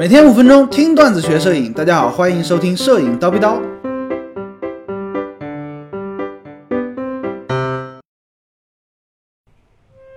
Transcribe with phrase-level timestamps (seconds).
[0.00, 3.60] 每天五分钟听段子学摄影，大家好，欢迎收听摄影叨逼叨。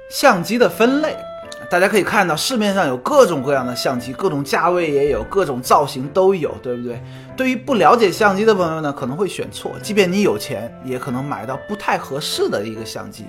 [0.09, 1.17] 相机的分类，
[1.69, 7.03] 大家可以看到市面上有各种各样的相机，各种价位也有，各种造型都有，对不对？
[7.35, 13.25] 对于不了解相机的朋友呢，可能会选错，即便你有钱，也可能买到不太合适的一个相机。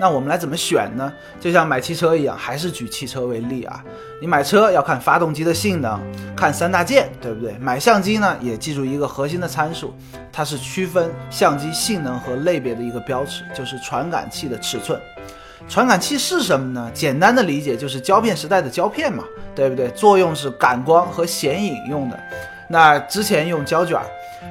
[0.00, 1.12] 那我们来怎么选呢？
[1.40, 3.82] 就像买汽车一样，还是举汽车为例啊。
[4.20, 6.00] 你买车要看发动机的性能，
[6.36, 7.56] 看三大件，对不对？
[7.58, 9.92] 买相机呢，也记住一个核心的参数，
[10.32, 15.00] 它是区分相机性能和类别的一个标尺，就是传感器的尺寸。
[15.68, 16.88] 传感器是什么呢？
[16.94, 19.24] 简单的理解就是胶片时代的胶片嘛，
[19.54, 19.88] 对不对？
[19.90, 22.18] 作用是感光和显影用的。
[22.68, 24.00] 那之前用胶卷。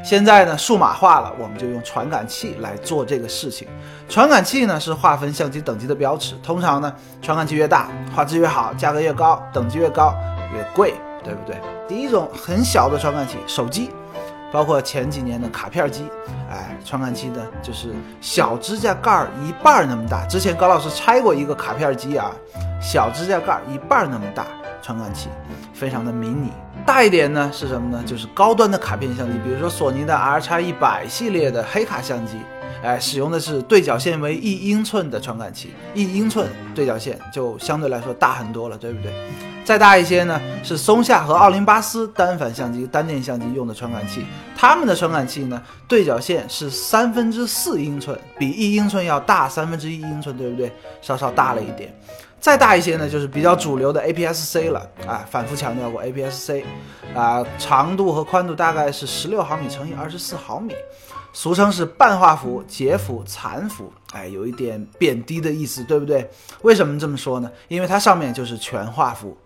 [0.03, 3.67] 现在呢，数码化了，我们就用传感器来做这个事情。
[4.07, 10.15] 传感器呢是划分相机等级的标尺，通常呢，传感器越大，画质越好，价格越高，等级越高
[10.53, 11.57] 越贵，对不对？
[11.87, 13.91] 第一种很小的传感器，手机，
[14.51, 16.09] 包括前几年的卡片机，
[16.49, 20.25] 哎，传感器呢就是小指甲盖儿一半那么大。
[20.27, 22.31] 之前高老师拆过一个卡片机啊，
[22.81, 24.45] 小指甲盖儿一半那么大。
[24.79, 25.27] 传感器
[25.73, 26.49] 非常的迷你，
[26.87, 28.01] 大一点呢是什么呢？
[28.05, 32.39] 就是高端的卡片相机，比如说索尼的 R X 一百系列的黑卡相机，
[32.83, 39.11] 哎，使用的是对角线为一英寸的传感器，一英寸对角线就相对来说大很多了，对不对？
[39.65, 44.25] 再大一些呢是松下和奥林巴斯单反相机、单电相机用的传感器，
[44.55, 50.71] 他们的传感器呢对角线是三分之四英寸，比一英寸要大三分之一英寸，对不对？
[51.01, 51.93] 稍稍大了一点。
[52.39, 56.63] 再大一些呢，就是比较主流的 APS-C 了啊，反复强调过 APS-C，
[57.13, 60.73] 啊，长度和宽度大概是十六毫米乘以二十四毫米，
[61.39, 66.27] 俗称是半画幅、截幅、残幅，哎，有一点贬低的意思，对不对？
[66.63, 67.51] 为什么这么说呢？
[67.67, 69.37] 因为它上面就是全画幅，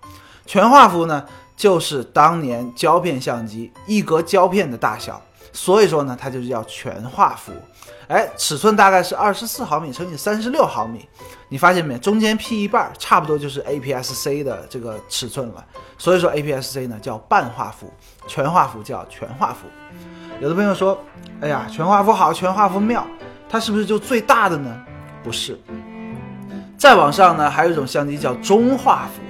[0.46, 1.26] 全画幅呢
[1.58, 5.22] 就是当年胶片相机一格胶片的大小，
[5.54, 7.52] 所以说呢，它就叫全画幅。
[8.08, 11.08] 哎，尺寸大概是二十四毫米乘以三十六毫米，
[11.48, 11.98] 你发现没？
[11.98, 15.66] 中间劈一半，差不多就是 APS-C 的这个尺寸了。
[15.98, 17.92] 所以说 APS-C 呢叫半画幅，
[18.28, 19.68] 全画幅叫全画幅。
[20.42, 20.98] 有的朋友说，
[21.40, 23.06] 哎呀，全画幅好，全画幅妙，
[23.50, 24.82] 它是不是就最大的呢？
[25.24, 25.58] 不是。
[26.78, 29.22] 再往上呢，还有一种相机叫中画幅。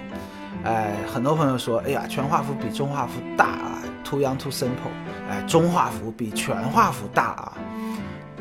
[0.64, 4.92] 哎，很多朋友说，哎呀，全画幅比中画幅大啊，too young too simple。
[5.30, 7.54] 哎，中画幅比全画幅大啊。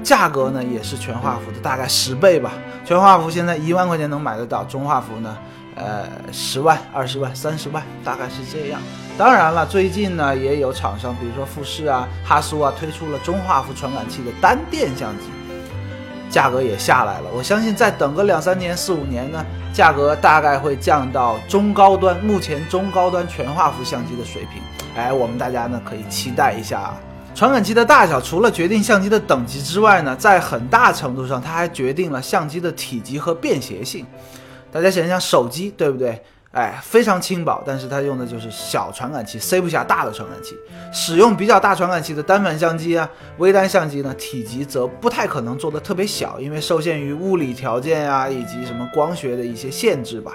[0.02, 2.52] 价格呢也是全画幅的大概十倍吧，
[2.86, 5.36] 全画幅现在一万块钱能买得到，中画幅呢，
[5.76, 8.80] 呃，十万、二十万、三十万，大概是这样。
[9.18, 15.24] 当然了，最近呢也有厂商，比如说富士啊、哈苏啊，推出了中画幅传感器的单电相机，
[16.30, 17.24] 价格也下来了。
[17.36, 24.62] 我相信再等个两三年、四五年呢，价格大概会降到中高端，目前中高端全画幅相机的水平。
[24.96, 26.94] 哎，我们大家呢可以期待一下。
[27.34, 34.06] 传感器的大小除了决定相机的等级之外呢，在很大程度上，它还决定了相机的体积和便携性。
[34.72, 36.22] 大家想想，手机对不对？
[36.52, 40.56] 哎，非常轻薄，但是它用的就是小传感器，塞不下大的传感器。
[40.92, 50.32] 使用比较大传感器的单反相机啊，微单相机呢，体积则不太可能做的特别小，因为受限于物理条件呀，以及什么光学的一些限制吧。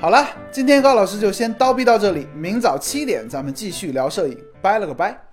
[0.00, 5.25] 好了，今天高老师就先叨逼到这里，明早七点咱们继续聊摄影，拜了个拜。